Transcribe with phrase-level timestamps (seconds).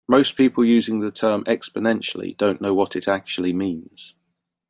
[0.07, 4.15] Most people using the term "exponentially" don't know what it actually means.